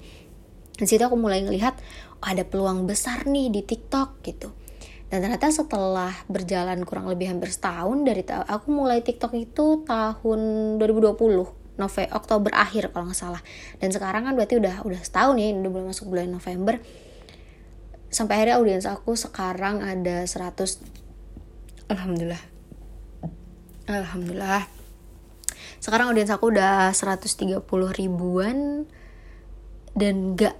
Di 0.75 0.83
situ 0.83 0.99
aku 1.07 1.15
mulai 1.15 1.39
ngelihat 1.39 1.79
oh, 2.19 2.27
ada 2.27 2.43
peluang 2.43 2.83
besar 2.83 3.23
nih 3.23 3.47
di 3.47 3.63
TikTok 3.63 4.19
gitu. 4.27 4.51
Dan 5.07 5.23
ternyata 5.23 5.47
setelah 5.55 6.11
berjalan 6.27 6.83
kurang 6.83 7.07
lebih 7.07 7.31
hampir 7.31 7.47
setahun 7.47 7.95
dari 8.03 8.27
aku 8.27 8.67
mulai 8.75 8.99
TikTok 8.99 9.31
itu 9.39 9.87
tahun 9.87 10.39
2020 10.83 11.79
November 11.79 12.11
Oktober 12.11 12.51
akhir 12.51 12.91
kalau 12.91 13.07
nggak 13.07 13.15
salah. 13.15 13.39
Dan 13.79 13.95
sekarang 13.95 14.27
kan 14.27 14.35
berarti 14.35 14.59
udah 14.59 14.83
udah 14.83 14.99
setahun 14.99 15.39
ya 15.39 15.55
udah 15.55 15.71
mulai 15.71 15.87
masuk 15.95 16.11
bulan 16.11 16.27
November 16.27 16.75
sampai 18.11 18.43
akhirnya 18.43 18.59
audiens 18.59 18.85
aku 18.85 19.15
sekarang 19.15 19.79
ada 19.79 20.27
100 20.27 20.83
alhamdulillah. 21.87 22.43
Alhamdulillah. 23.87 24.67
Sekarang 25.81 26.13
audiens 26.13 26.29
aku 26.29 26.53
udah 26.53 26.93
130 26.93 27.63
ribuan. 27.97 28.85
Dan 29.91 30.39
gak 30.39 30.55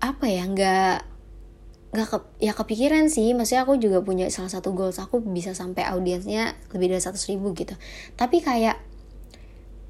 apa 0.00 0.26
ya 0.30 0.46
gak 0.46 1.02
nggak 1.90 2.06
ke, 2.06 2.18
ya 2.38 2.52
kepikiran 2.54 3.10
sih. 3.10 3.34
Maksudnya 3.34 3.66
aku 3.66 3.78
juga 3.78 4.02
punya 4.02 4.30
salah 4.30 4.50
satu 4.50 4.70
goals 4.70 5.02
aku 5.02 5.18
bisa 5.22 5.54
sampai 5.54 5.86
audiensnya 5.90 6.54
lebih 6.70 6.94
dari 6.94 7.02
seratus 7.02 7.26
ribu 7.26 7.50
gitu. 7.58 7.74
Tapi 8.14 8.38
kayak 8.42 8.78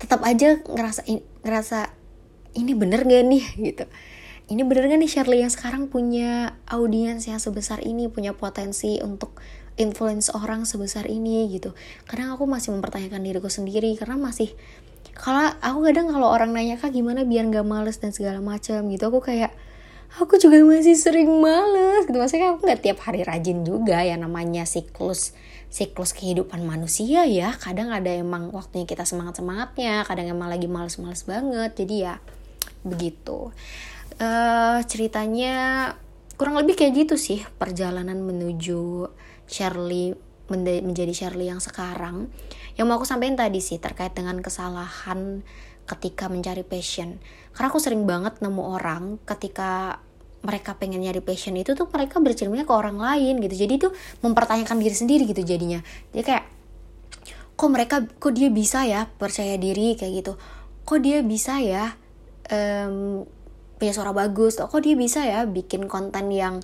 tetap 0.00 0.24
aja 0.24 0.56
ngerasa 0.64 1.04
ngerasa 1.44 1.92
ini 2.56 2.72
bener 2.72 3.04
gak 3.04 3.24
nih? 3.28 3.44
gitu 3.72 3.84
ini 4.50 4.66
bener 4.66 4.90
gak 4.90 4.98
nih 4.98 5.06
Shirley 5.06 5.46
yang 5.46 5.52
sekarang 5.54 5.86
punya 5.86 6.58
audiens 6.66 7.22
yang 7.30 7.38
sebesar 7.38 7.78
ini 7.86 8.10
punya 8.10 8.34
potensi 8.34 8.98
untuk 8.98 9.38
influence 9.78 10.26
orang 10.34 10.66
sebesar 10.66 11.06
ini 11.06 11.46
gitu? 11.54 11.70
Kadang 12.10 12.34
aku 12.34 12.50
masih 12.50 12.74
mempertanyakan 12.74 13.22
diriku 13.22 13.46
sendiri 13.46 13.94
karena 13.94 14.18
masih 14.18 14.50
kalau 15.14 15.54
aku 15.62 15.86
kadang 15.86 16.10
kalau 16.10 16.26
orang 16.26 16.50
nanya 16.50 16.82
kak 16.82 16.90
gimana 16.90 17.22
biar 17.22 17.46
nggak 17.46 17.62
males? 17.62 18.02
dan 18.02 18.10
segala 18.10 18.42
macam 18.42 18.90
gitu 18.90 19.04
aku 19.06 19.22
kayak 19.22 19.54
aku 20.18 20.34
juga 20.42 20.58
masih 20.66 20.98
sering 20.98 21.30
males. 21.38 22.10
Gitu. 22.10 22.18
Maksudnya 22.18 22.58
aku 22.58 22.66
nggak 22.66 22.82
tiap 22.82 22.98
hari 23.06 23.22
rajin 23.22 23.62
juga 23.62 24.02
ya 24.02 24.18
namanya 24.18 24.66
siklus 24.66 25.30
siklus 25.70 26.10
kehidupan 26.10 26.66
manusia 26.66 27.22
ya. 27.30 27.54
Kadang 27.54 27.94
ada 27.94 28.10
emang 28.10 28.50
waktunya 28.50 28.82
kita 28.82 29.06
semangat 29.06 29.38
semangatnya 29.38 30.02
kadang 30.02 30.26
emang 30.26 30.50
lagi 30.50 30.66
males-males 30.66 31.22
banget 31.22 31.78
jadi 31.78 31.94
ya 31.94 32.14
begitu 32.80 33.52
uh, 34.18 34.80
ceritanya 34.88 35.92
kurang 36.40 36.56
lebih 36.56 36.74
kayak 36.74 37.06
gitu 37.06 37.14
sih 37.20 37.44
perjalanan 37.60 38.24
menuju 38.24 39.06
Shirley 39.44 40.16
menjadi 40.50 41.12
Shirley 41.14 41.46
yang 41.46 41.62
sekarang. 41.62 42.26
Yang 42.74 42.86
mau 42.88 42.98
aku 42.98 43.06
sampaikan 43.06 43.38
tadi 43.38 43.62
sih 43.62 43.78
terkait 43.78 44.16
dengan 44.16 44.40
kesalahan 44.42 45.46
ketika 45.86 46.26
mencari 46.26 46.66
passion. 46.66 47.22
Karena 47.54 47.70
aku 47.70 47.78
sering 47.78 48.02
banget 48.06 48.42
nemu 48.42 48.62
orang 48.62 49.18
ketika 49.26 50.02
mereka 50.40 50.72
pengen 50.80 51.04
nyari 51.04 51.20
passion 51.20 51.52
itu 51.60 51.76
tuh 51.76 51.84
mereka 51.92 52.16
bercerminnya 52.18 52.64
ke 52.64 52.72
orang 52.72 52.96
lain 52.96 53.38
gitu. 53.44 53.54
Jadi 53.66 53.74
tuh 53.76 53.92
mempertanyakan 54.24 54.80
diri 54.80 54.96
sendiri 54.96 55.22
gitu 55.28 55.42
jadinya. 55.44 55.84
Jadi 56.14 56.22
kayak 56.24 56.44
kok 57.54 57.68
mereka 57.68 57.96
kok 58.08 58.32
dia 58.32 58.48
bisa 58.48 58.88
ya 58.88 59.04
percaya 59.06 59.60
diri? 59.60 59.94
Kayak 59.94 60.12
gitu. 60.24 60.32
Kok 60.88 60.98
dia 61.04 61.20
bisa 61.20 61.60
ya 61.60 61.92
um, 62.48 63.28
punya 63.80 63.96
suara 63.96 64.12
bagus. 64.12 64.60
Kok 64.60 64.84
dia 64.84 64.94
bisa 64.94 65.24
ya 65.24 65.48
bikin 65.48 65.88
konten 65.88 66.28
yang 66.28 66.60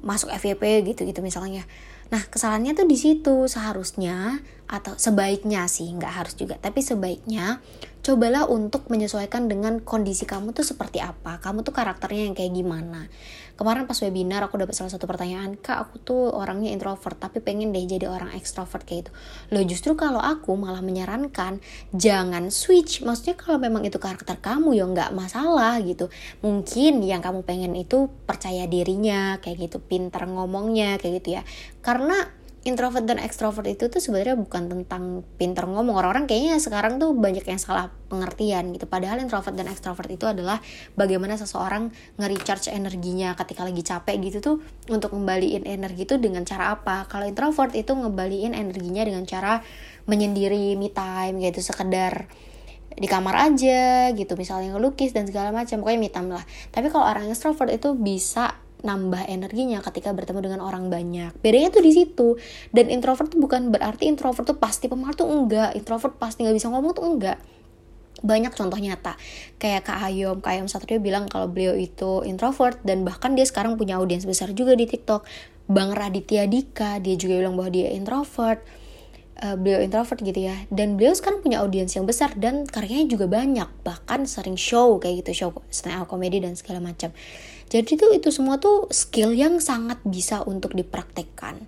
masuk 0.00 0.32
FYP 0.32 0.88
gitu 0.88 1.04
gitu 1.04 1.20
misalnya. 1.20 1.68
Nah, 2.08 2.24
kesalahannya 2.24 2.72
tuh 2.72 2.88
di 2.88 2.96
situ. 2.96 3.44
Seharusnya 3.44 4.40
atau 4.64 4.96
sebaiknya 4.96 5.68
sih, 5.68 5.88
nggak 5.92 6.12
harus 6.12 6.34
juga, 6.34 6.56
tapi 6.56 6.80
sebaiknya 6.80 7.60
cobalah 8.04 8.44
untuk 8.52 8.92
menyesuaikan 8.92 9.48
dengan 9.48 9.80
kondisi 9.80 10.28
kamu 10.28 10.52
tuh 10.52 10.60
seperti 10.60 11.00
apa. 11.00 11.40
Kamu 11.40 11.64
tuh 11.64 11.72
karakternya 11.72 12.28
yang 12.28 12.36
kayak 12.36 12.52
gimana. 12.52 13.08
Kemarin 13.54 13.86
pas 13.86 13.96
webinar 14.02 14.44
aku 14.44 14.58
dapat 14.60 14.74
salah 14.76 14.92
satu 14.92 15.06
pertanyaan, 15.06 15.54
"Kak, 15.56 15.78
aku 15.78 16.02
tuh 16.02 16.26
orangnya 16.34 16.74
introvert 16.74 17.16
tapi 17.16 17.38
pengen 17.40 17.70
deh 17.70 17.86
jadi 17.86 18.10
orang 18.10 18.34
ekstrovert 18.34 18.82
kayak 18.84 19.08
itu." 19.08 19.10
Loh, 19.54 19.62
justru 19.64 19.94
kalau 19.94 20.18
aku 20.18 20.52
malah 20.58 20.82
menyarankan 20.82 21.62
jangan 21.94 22.50
switch. 22.50 23.06
Maksudnya 23.06 23.38
kalau 23.38 23.56
memang 23.62 23.86
itu 23.86 23.96
karakter 23.96 24.36
kamu 24.42 24.74
ya 24.74 24.84
nggak 24.84 25.10
masalah 25.14 25.78
gitu. 25.80 26.10
Mungkin 26.42 27.00
yang 27.06 27.22
kamu 27.22 27.46
pengen 27.46 27.72
itu 27.78 28.10
percaya 28.26 28.66
dirinya 28.66 29.38
kayak 29.38 29.70
gitu, 29.70 29.78
pintar 29.78 30.26
ngomongnya 30.26 30.98
kayak 30.98 31.22
gitu 31.22 31.38
ya. 31.38 31.42
Karena 31.78 32.33
introvert 32.64 33.04
dan 33.04 33.20
extrovert 33.20 33.68
itu 33.68 33.92
tuh 33.92 34.00
sebenarnya 34.00 34.40
bukan 34.40 34.72
tentang 34.72 35.20
pinter 35.36 35.68
ngomong. 35.68 36.00
Orang-orang 36.00 36.24
kayaknya 36.24 36.56
sekarang 36.56 36.96
tuh 36.96 37.12
banyak 37.12 37.44
yang 37.44 37.60
salah 37.60 37.92
pengertian 38.08 38.72
gitu. 38.72 38.88
Padahal 38.88 39.20
introvert 39.20 39.52
dan 39.52 39.68
extrovert 39.68 40.08
itu 40.08 40.24
adalah 40.24 40.64
bagaimana 40.96 41.36
seseorang 41.36 41.92
nge-recharge 42.16 42.72
energinya 42.72 43.36
ketika 43.36 43.68
lagi 43.68 43.84
capek 43.84 44.16
gitu 44.24 44.38
tuh 44.40 44.56
untuk 44.88 45.12
ngembaliin 45.12 45.68
energi 45.68 46.08
itu 46.08 46.16
dengan 46.16 46.48
cara 46.48 46.72
apa. 46.72 47.04
Kalau 47.04 47.28
introvert 47.28 47.76
itu 47.76 47.92
ngembaliin 47.92 48.56
energinya 48.56 49.04
dengan 49.04 49.28
cara 49.28 49.60
menyendiri 50.08 50.72
me 50.80 50.88
time 50.88 51.44
gitu 51.44 51.60
sekedar 51.60 52.32
di 52.94 53.10
kamar 53.10 53.50
aja 53.50 54.14
gitu 54.14 54.38
misalnya 54.38 54.78
ngelukis 54.78 55.10
dan 55.10 55.26
segala 55.26 55.50
macam 55.50 55.84
pokoknya 55.84 56.00
me 56.00 56.08
time 56.08 56.32
lah. 56.32 56.44
Tapi 56.72 56.88
kalau 56.88 57.04
orang 57.04 57.28
extrovert 57.28 57.68
itu 57.68 57.92
bisa 57.92 58.63
nambah 58.84 59.24
energinya 59.26 59.80
ketika 59.80 60.12
bertemu 60.12 60.44
dengan 60.44 60.60
orang 60.60 60.92
banyak. 60.92 61.32
Bedanya 61.40 61.72
tuh 61.72 61.82
di 61.82 61.92
situ. 61.96 62.36
Dan 62.70 62.92
introvert 62.92 63.32
tuh 63.32 63.40
bukan 63.40 63.72
berarti 63.72 64.06
introvert 64.06 64.44
tuh 64.44 64.60
pasti 64.60 64.86
pemalu 64.86 65.16
tuh 65.16 65.26
enggak. 65.26 65.72
Introvert 65.74 66.14
pasti 66.20 66.44
nggak 66.44 66.56
bisa 66.60 66.68
ngomong 66.68 66.92
tuh 66.92 67.04
enggak. 67.08 67.40
Banyak 68.20 68.52
contoh 68.52 68.76
nyata. 68.76 69.16
Kayak 69.56 69.88
Kak 69.88 69.98
Hayom, 70.04 70.38
Kak 70.44 70.52
Hayom 70.54 70.68
Satrio 70.68 71.00
bilang 71.00 71.26
kalau 71.26 71.48
beliau 71.48 71.72
itu 71.74 72.22
introvert 72.28 72.78
dan 72.84 73.02
bahkan 73.02 73.32
dia 73.32 73.48
sekarang 73.48 73.80
punya 73.80 73.96
audiens 73.98 74.28
besar 74.28 74.52
juga 74.52 74.76
di 74.76 74.84
TikTok. 74.84 75.24
Bang 75.64 75.96
Raditya 75.96 76.44
Dika, 76.44 77.00
dia 77.00 77.16
juga 77.16 77.40
bilang 77.40 77.56
bahwa 77.56 77.72
dia 77.72 77.88
introvert. 77.90 78.60
Uh, 79.34 79.58
beliau 79.58 79.82
introvert 79.82 80.22
gitu 80.22 80.46
ya 80.46 80.54
dan 80.70 80.94
beliau 80.94 81.10
sekarang 81.10 81.42
punya 81.42 81.58
audiens 81.58 81.90
yang 81.90 82.06
besar 82.06 82.30
dan 82.38 82.70
karyanya 82.70 83.18
juga 83.18 83.26
banyak 83.26 83.66
bahkan 83.82 84.30
sering 84.30 84.54
show 84.54 84.94
kayak 85.02 85.26
gitu 85.26 85.34
show 85.34 85.50
stand 85.74 85.98
up 85.98 86.06
comedy 86.06 86.38
dan 86.38 86.54
segala 86.54 86.78
macam 86.78 87.10
jadi 87.74 87.98
tuh 87.98 88.14
itu 88.14 88.30
semua 88.30 88.62
tuh 88.62 88.86
skill 88.94 89.34
yang 89.34 89.58
sangat 89.58 89.98
bisa 90.06 90.46
untuk 90.46 90.78
dipraktekkan. 90.78 91.58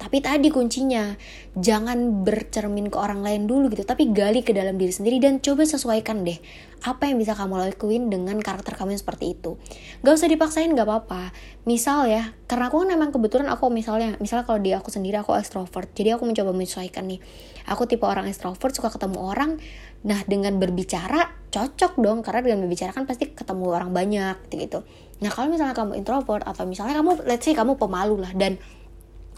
Tapi 0.00 0.18
tadi 0.18 0.50
kuncinya, 0.50 1.14
jangan 1.54 2.26
bercermin 2.26 2.90
ke 2.90 2.98
orang 2.98 3.22
lain 3.22 3.46
dulu 3.46 3.70
gitu, 3.70 3.86
tapi 3.86 4.10
gali 4.10 4.42
ke 4.42 4.50
dalam 4.50 4.74
diri 4.74 4.90
sendiri 4.90 5.22
dan 5.22 5.38
coba 5.38 5.62
sesuaikan 5.62 6.26
deh 6.26 6.42
apa 6.82 7.06
yang 7.06 7.22
bisa 7.22 7.38
kamu 7.38 7.62
lakuin 7.62 8.10
dengan 8.10 8.34
karakter 8.42 8.74
kamu 8.74 8.98
yang 8.98 9.02
seperti 9.06 9.38
itu. 9.38 9.62
Gak 10.02 10.18
usah 10.18 10.26
dipaksain 10.26 10.74
gak 10.74 10.88
apa-apa. 10.90 11.30
Misal 11.62 12.10
ya, 12.10 12.34
karena 12.50 12.66
aku 12.66 12.82
kan 12.82 12.88
memang 12.90 13.14
kebetulan 13.14 13.46
aku 13.46 13.70
misalnya, 13.70 14.18
misalnya 14.18 14.42
kalau 14.42 14.58
di 14.58 14.74
aku 14.74 14.90
sendiri 14.90 15.22
aku 15.22 15.38
extrovert, 15.38 15.86
jadi 15.94 16.18
aku 16.18 16.26
mencoba 16.26 16.50
menyesuaikan 16.50 17.06
nih. 17.06 17.22
Aku 17.70 17.86
tipe 17.86 18.02
orang 18.02 18.26
extrovert, 18.26 18.74
suka 18.74 18.90
ketemu 18.90 19.22
orang, 19.22 19.62
nah 20.02 20.18
dengan 20.26 20.58
berbicara 20.58 21.30
cocok 21.54 22.02
dong, 22.02 22.26
karena 22.26 22.42
dengan 22.42 22.66
berbicara 22.66 22.90
kan 22.90 23.06
pasti 23.06 23.30
ketemu 23.30 23.70
orang 23.70 23.94
banyak 23.94 24.50
gitu. 24.50 24.82
Nah 25.22 25.30
kalau 25.30 25.54
misalnya 25.54 25.72
kamu 25.78 26.02
introvert 26.02 26.42
atau 26.42 26.66
misalnya 26.66 26.98
kamu, 26.98 27.22
let's 27.24 27.46
say 27.46 27.54
kamu 27.54 27.78
pemalu 27.78 28.18
lah 28.20 28.34
dan 28.34 28.58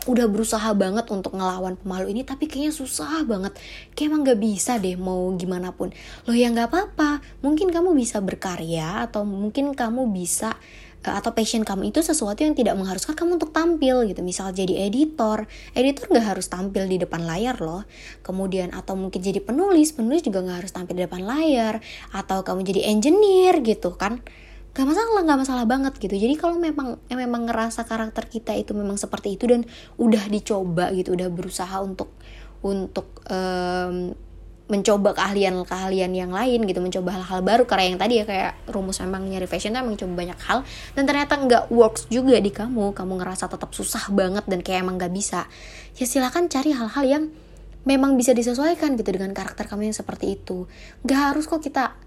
udah 0.04 0.28
berusaha 0.28 0.68
banget 0.76 1.08
untuk 1.08 1.32
ngelawan 1.32 1.80
pemalu 1.80 2.12
ini 2.12 2.22
tapi 2.28 2.44
kayaknya 2.44 2.72
susah 2.76 3.24
banget. 3.24 3.56
Kayak 3.96 4.08
emang 4.12 4.20
gak 4.28 4.40
bisa 4.40 4.76
deh 4.76 4.96
mau 5.00 5.32
gimana 5.36 5.72
pun. 5.72 5.92
Loh 6.28 6.36
ya 6.36 6.52
nggak 6.52 6.68
apa-apa. 6.68 7.24
Mungkin 7.40 7.72
kamu 7.72 7.96
bisa 7.96 8.20
berkarya 8.20 9.08
atau 9.08 9.24
mungkin 9.24 9.72
kamu 9.72 10.12
bisa 10.12 10.60
eh, 11.04 11.14
atau 11.14 11.32
passion 11.32 11.64
kamu 11.64 11.88
itu 11.88 12.04
sesuatu 12.04 12.44
yang 12.44 12.52
tidak 12.52 12.76
mengharuskan 12.76 13.16
kamu 13.16 13.40
untuk 13.40 13.56
tampil 13.56 14.04
gitu. 14.04 14.20
Misal 14.20 14.52
jadi 14.52 14.92
editor. 14.92 15.48
Editor 15.72 16.12
nggak 16.12 16.36
harus 16.36 16.52
tampil 16.52 16.84
di 16.84 17.00
depan 17.00 17.24
layar 17.24 17.56
loh. 17.64 17.88
Kemudian 18.20 18.76
atau 18.76 19.00
mungkin 19.00 19.24
jadi 19.24 19.40
penulis 19.40 19.96
penulis 19.96 20.20
juga 20.20 20.44
nggak 20.44 20.68
harus 20.68 20.72
tampil 20.76 21.00
di 21.00 21.04
depan 21.08 21.24
layar. 21.24 21.80
Atau 22.12 22.44
kamu 22.44 22.60
jadi 22.60 22.92
engineer 22.92 23.64
gitu 23.64 23.96
kan 23.96 24.20
gak 24.74 24.86
masalah 24.90 25.22
gak 25.22 25.40
masalah 25.40 25.64
banget 25.64 25.94
gitu. 26.02 26.18
Jadi 26.18 26.34
kalau 26.34 26.58
memang 26.58 26.98
eh, 27.06 27.16
memang 27.16 27.46
ngerasa 27.46 27.86
karakter 27.86 28.26
kita 28.26 28.52
itu 28.58 28.74
memang 28.74 28.98
seperti 28.98 29.38
itu 29.38 29.46
dan 29.46 29.62
udah 30.02 30.26
dicoba 30.26 30.90
gitu 30.90 31.14
udah 31.14 31.30
berusaha 31.30 31.78
untuk 31.78 32.10
untuk 32.64 33.22
um, 33.30 34.16
mencoba 34.64 35.12
keahlian-keahlian 35.12 36.08
yang 36.16 36.32
lain 36.32 36.64
gitu 36.64 36.80
mencoba 36.80 37.20
hal-hal 37.20 37.44
baru. 37.44 37.68
Karena 37.68 37.84
yang 37.92 37.98
tadi 38.00 38.14
ya 38.18 38.24
kayak 38.24 38.52
rumus 38.72 38.98
memang 39.04 39.28
nyari 39.28 39.44
fashion 39.44 39.76
tuh 39.76 39.84
emang 39.84 39.94
coba 40.00 40.12
banyak 40.24 40.40
hal. 40.48 40.58
Dan 40.96 41.04
ternyata 41.04 41.36
nggak 41.36 41.64
works 41.68 42.08
juga 42.08 42.40
di 42.40 42.48
kamu. 42.48 42.96
Kamu 42.96 43.12
ngerasa 43.20 43.46
tetap 43.52 43.70
susah 43.76 44.08
banget 44.10 44.48
dan 44.48 44.64
kayak 44.64 44.88
emang 44.88 44.96
nggak 44.96 45.12
bisa. 45.12 45.46
Ya 46.00 46.08
silakan 46.08 46.48
cari 46.48 46.72
hal-hal 46.72 47.04
yang 47.04 47.24
memang 47.84 48.16
bisa 48.16 48.32
disesuaikan 48.32 48.96
gitu 48.96 49.12
dengan 49.12 49.36
karakter 49.36 49.68
kamu 49.68 49.92
yang 49.92 49.96
seperti 49.96 50.40
itu. 50.40 50.64
Nggak 51.04 51.20
harus 51.20 51.44
kok 51.44 51.60
kita 51.60 52.00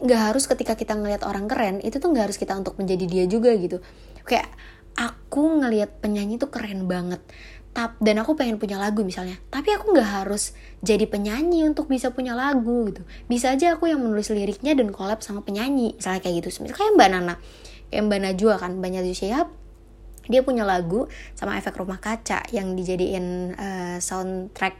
nggak 0.00 0.20
harus 0.32 0.48
ketika 0.48 0.74
kita 0.74 0.96
ngelihat 0.96 1.22
orang 1.28 1.44
keren 1.46 1.78
itu 1.84 2.00
tuh 2.00 2.08
nggak 2.08 2.32
harus 2.32 2.38
kita 2.40 2.56
untuk 2.56 2.76
menjadi 2.80 3.04
dia 3.04 3.24
juga 3.28 3.52
gitu. 3.56 3.84
Kayak 4.24 4.48
aku 4.96 5.60
ngelihat 5.60 6.00
penyanyi 6.00 6.40
tuh 6.40 6.48
keren 6.48 6.88
banget. 6.88 7.20
Tap 7.70 7.94
dan 8.02 8.18
aku 8.18 8.34
pengen 8.34 8.58
punya 8.58 8.80
lagu 8.80 9.06
misalnya. 9.06 9.38
Tapi 9.52 9.70
aku 9.76 9.94
nggak 9.94 10.10
harus 10.24 10.58
jadi 10.82 11.06
penyanyi 11.06 11.68
untuk 11.68 11.86
bisa 11.86 12.10
punya 12.10 12.34
lagu 12.34 12.90
gitu. 12.90 13.06
Bisa 13.30 13.54
aja 13.54 13.78
aku 13.78 13.86
yang 13.86 14.02
menulis 14.02 14.32
liriknya 14.32 14.74
dan 14.74 14.90
collab 14.90 15.22
sama 15.22 15.46
penyanyi 15.46 15.94
misalnya 15.94 16.20
kayak 16.24 16.34
gitu. 16.42 16.66
Misalnya 16.66 16.76
kayak 16.80 16.92
mbak 16.98 17.08
Nana 17.14 17.34
kayak 17.90 18.02
mbak 18.06 18.20
Najwa 18.24 18.54
kan 18.58 18.70
mbak 18.78 18.90
Najwa 18.90 19.14
Shihab 19.14 19.48
dia 20.30 20.46
punya 20.46 20.62
lagu 20.62 21.10
sama 21.34 21.58
efek 21.58 21.74
rumah 21.74 21.98
kaca 21.98 22.46
yang 22.54 22.78
dijadiin 22.78 23.58
uh, 23.58 23.98
soundtrack 23.98 24.78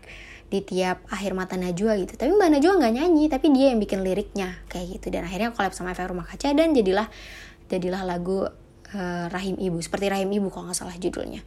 di 0.50 0.60
tiap 0.66 1.06
akhir 1.06 1.32
mata 1.32 1.54
Najwa 1.54 1.94
gitu. 2.02 2.18
Tapi 2.18 2.34
Mbak 2.34 2.48
Najwa 2.58 2.72
nggak 2.82 2.94
nyanyi 2.98 3.24
tapi 3.30 3.46
dia 3.54 3.70
yang 3.70 3.78
bikin 3.78 4.02
liriknya 4.02 4.58
kayak 4.66 4.98
gitu. 4.98 5.06
Dan 5.14 5.24
akhirnya 5.24 5.54
collab 5.54 5.72
sama 5.72 5.94
efek 5.94 6.10
rumah 6.10 6.26
kaca 6.26 6.50
dan 6.50 6.74
jadilah 6.74 7.06
jadilah 7.70 8.02
lagu 8.02 8.50
uh, 8.90 9.26
Rahim 9.30 9.54
Ibu. 9.56 9.78
Seperti 9.78 10.10
Rahim 10.10 10.34
Ibu 10.34 10.50
kalau 10.50 10.68
nggak 10.68 10.78
salah 10.82 10.98
judulnya. 10.98 11.46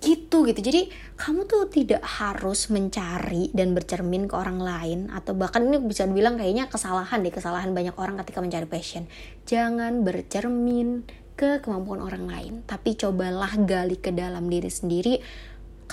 Gitu 0.00 0.48
gitu. 0.48 0.60
Jadi 0.60 0.88
kamu 1.20 1.44
tuh 1.44 1.68
tidak 1.68 2.00
harus 2.00 2.72
mencari 2.72 3.52
dan 3.52 3.76
bercermin 3.76 4.24
ke 4.24 4.34
orang 4.36 4.56
lain 4.60 5.12
atau 5.12 5.36
bahkan 5.36 5.60
ini 5.60 5.76
bisa 5.84 6.08
dibilang 6.08 6.40
kayaknya 6.40 6.72
kesalahan 6.72 7.20
deh 7.20 7.32
kesalahan 7.32 7.76
banyak 7.76 7.92
orang 8.00 8.16
ketika 8.24 8.40
mencari 8.40 8.64
passion. 8.64 9.04
Jangan 9.44 10.00
bercermin 10.00 11.04
ke 11.34 11.58
kemampuan 11.60 11.98
orang 11.98 12.30
lain 12.30 12.54
tapi 12.62 12.94
cobalah 12.94 13.58
gali 13.66 13.98
ke 13.98 14.14
dalam 14.14 14.46
diri 14.46 14.70
sendiri 14.70 15.18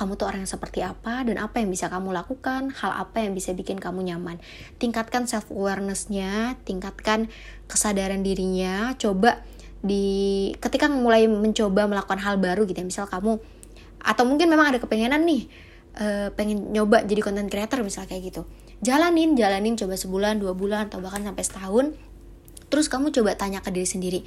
kamu 0.02 0.18
tuh 0.18 0.26
orang 0.26 0.42
yang 0.42 0.50
seperti 0.50 0.82
apa 0.82 1.22
dan 1.22 1.38
apa 1.38 1.62
yang 1.62 1.70
bisa 1.70 1.86
kamu 1.86 2.10
lakukan, 2.10 2.74
hal 2.74 2.92
apa 2.98 3.22
yang 3.22 3.38
bisa 3.38 3.54
bikin 3.54 3.78
kamu 3.78 4.02
nyaman. 4.10 4.42
Tingkatkan 4.82 5.30
self 5.30 5.54
awarenessnya, 5.54 6.58
tingkatkan 6.66 7.30
kesadaran 7.70 8.26
dirinya, 8.26 8.98
coba 8.98 9.46
di 9.86 10.50
ketika 10.58 10.90
mulai 10.90 11.30
mencoba 11.30 11.86
melakukan 11.86 12.18
hal 12.18 12.42
baru 12.42 12.66
gitu 12.66 12.82
ya, 12.82 12.86
misal 12.90 13.06
kamu 13.06 13.38
atau 14.02 14.24
mungkin 14.26 14.50
memang 14.50 14.74
ada 14.74 14.82
kepengenan 14.82 15.22
nih 15.22 15.46
uh, 16.02 16.34
pengen 16.34 16.74
nyoba 16.74 17.06
jadi 17.06 17.22
content 17.22 17.50
creator 17.54 17.86
misal 17.86 18.10
kayak 18.10 18.34
gitu. 18.34 18.50
Jalanin, 18.82 19.38
jalanin 19.38 19.78
coba 19.78 19.94
sebulan, 19.94 20.42
dua 20.42 20.58
bulan 20.58 20.90
atau 20.90 20.98
bahkan 20.98 21.22
sampai 21.22 21.46
setahun. 21.46 21.86
Terus 22.74 22.90
kamu 22.90 23.14
coba 23.14 23.38
tanya 23.38 23.62
ke 23.62 23.70
diri 23.70 23.86
sendiri, 23.86 24.20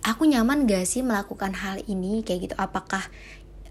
aku 0.00 0.24
nyaman 0.24 0.64
gak 0.64 0.88
sih 0.88 1.04
melakukan 1.04 1.52
hal 1.52 1.84
ini 1.84 2.24
kayak 2.24 2.50
gitu 2.50 2.56
apakah 2.56 3.04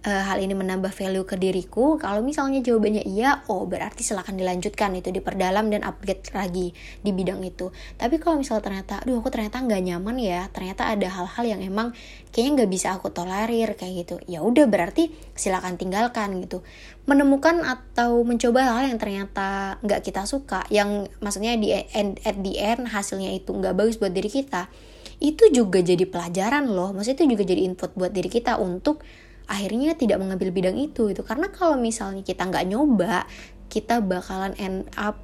uh, 0.06 0.24
hal 0.28 0.38
ini 0.40 0.56
menambah 0.56 0.92
value 0.94 1.26
ke 1.28 1.36
diriku. 1.36 2.00
Kalau 2.00 2.24
misalnya 2.24 2.64
jawabannya 2.64 3.04
iya 3.04 3.44
oh 3.52 3.68
berarti 3.68 4.06
silahkan 4.06 4.36
dilanjutkan 4.36 4.96
itu 4.96 5.12
diperdalam 5.12 5.68
dan 5.72 5.84
upgrade 5.84 6.24
lagi 6.32 6.72
di 7.04 7.12
bidang 7.12 7.44
itu. 7.44 7.72
Tapi 8.00 8.22
kalau 8.22 8.40
misalnya 8.40 8.64
ternyata 8.64 8.94
aduh 9.04 9.20
aku 9.20 9.30
ternyata 9.34 9.60
nggak 9.60 9.82
nyaman 9.84 10.16
ya 10.20 10.48
ternyata 10.52 10.88
ada 10.88 11.08
hal-hal 11.12 11.44
yang 11.58 11.62
emang 11.64 11.92
kayaknya 12.32 12.64
nggak 12.64 12.72
bisa 12.72 12.88
aku 12.96 13.12
tolerir 13.12 13.76
kayak 13.76 14.08
gitu. 14.08 14.16
Ya 14.30 14.40
udah 14.46 14.66
berarti 14.70 15.12
silahkan 15.36 15.76
tinggalkan 15.76 16.40
gitu. 16.44 16.64
Menemukan 17.10 17.66
atau 17.66 18.22
mencoba 18.22 18.70
hal 18.78 18.88
yang 18.88 19.02
ternyata 19.02 19.82
nggak 19.82 20.06
kita 20.06 20.24
suka 20.30 20.64
yang 20.70 21.10
maksudnya 21.20 21.58
di 21.58 21.74
end, 21.74 22.22
at 22.24 22.38
the 22.40 22.56
end 22.62 22.92
hasilnya 22.94 23.34
itu 23.34 23.52
nggak 23.52 23.76
bagus 23.76 23.98
buat 23.98 24.14
diri 24.14 24.30
kita 24.30 24.70
itu 25.20 25.52
juga 25.52 25.84
jadi 25.84 26.08
pelajaran 26.08 26.72
loh. 26.72 26.96
Maksudnya 26.96 27.28
itu 27.28 27.36
juga 27.36 27.44
jadi 27.44 27.62
input 27.68 27.92
buat 27.92 28.12
diri 28.16 28.32
kita 28.32 28.56
untuk 28.56 29.04
akhirnya 29.50 29.98
tidak 29.98 30.22
mengambil 30.22 30.54
bidang 30.54 30.78
itu 30.78 31.10
itu 31.10 31.26
karena 31.26 31.50
kalau 31.50 31.76
misalnya 31.76 32.22
kita 32.22 32.46
nggak 32.46 32.70
nyoba 32.70 33.26
kita 33.68 34.00
bakalan 34.00 34.54
end 34.62 34.86
up 34.94 35.18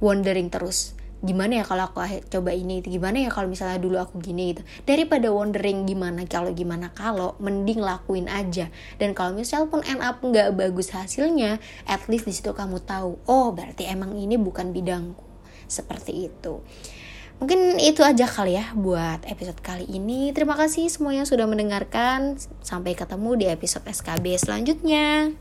wondering 0.00 0.48
terus 0.48 0.96
gimana 1.24 1.58
ya 1.58 1.64
kalau 1.64 1.88
aku 1.88 2.04
coba 2.28 2.52
ini 2.52 2.84
itu 2.84 2.92
gimana 2.92 3.24
ya 3.24 3.32
kalau 3.32 3.48
misalnya 3.48 3.80
dulu 3.80 3.96
aku 3.96 4.20
gini 4.20 4.52
gitu. 4.52 4.62
Daripada 4.84 5.32
wondering 5.32 5.88
gimana 5.88 6.28
kalau 6.28 6.52
gimana 6.52 6.92
kalau 6.92 7.34
mending 7.40 7.80
lakuin 7.80 8.28
aja. 8.28 8.68
Dan 9.00 9.16
kalau 9.16 9.32
misalnya 9.32 9.66
pun 9.72 9.80
end 9.88 10.04
up 10.04 10.20
nggak 10.20 10.54
bagus 10.54 10.92
hasilnya 10.92 11.58
at 11.88 12.04
least 12.12 12.28
di 12.28 12.36
situ 12.36 12.52
kamu 12.52 12.84
tahu 12.84 13.16
oh 13.26 13.48
berarti 13.50 13.88
emang 13.88 14.12
ini 14.14 14.36
bukan 14.36 14.70
bidangku. 14.76 15.24
Seperti 15.66 16.30
itu 16.30 16.62
Mungkin 17.36 17.76
itu 17.76 18.00
aja 18.00 18.24
kali 18.24 18.56
ya 18.56 18.72
buat 18.72 19.22
episode 19.28 19.60
kali 19.60 19.84
ini. 19.92 20.32
Terima 20.32 20.56
kasih 20.56 20.88
semuanya 20.88 21.28
sudah 21.28 21.44
mendengarkan. 21.44 22.40
Sampai 22.64 22.96
ketemu 22.96 23.30
di 23.36 23.46
episode 23.52 23.84
SKB 23.84 24.40
selanjutnya. 24.40 25.36